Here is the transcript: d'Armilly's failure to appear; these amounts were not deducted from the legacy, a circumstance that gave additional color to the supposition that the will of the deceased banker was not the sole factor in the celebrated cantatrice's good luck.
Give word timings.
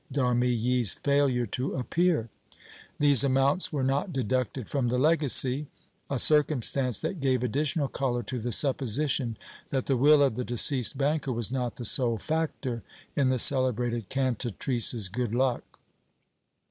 d'Armilly's 0.11 0.93
failure 0.95 1.45
to 1.45 1.75
appear; 1.75 2.27
these 2.97 3.23
amounts 3.23 3.71
were 3.71 3.83
not 3.83 4.11
deducted 4.11 4.67
from 4.67 4.87
the 4.87 4.97
legacy, 4.97 5.67
a 6.09 6.17
circumstance 6.17 6.99
that 7.01 7.19
gave 7.21 7.43
additional 7.43 7.87
color 7.87 8.23
to 8.23 8.39
the 8.39 8.51
supposition 8.51 9.37
that 9.69 9.85
the 9.85 9.95
will 9.95 10.23
of 10.23 10.33
the 10.37 10.43
deceased 10.43 10.97
banker 10.97 11.31
was 11.31 11.51
not 11.51 11.75
the 11.75 11.85
sole 11.85 12.17
factor 12.17 12.81
in 13.15 13.29
the 13.29 13.37
celebrated 13.37 14.09
cantatrice's 14.09 15.07
good 15.07 15.35
luck. 15.35 15.79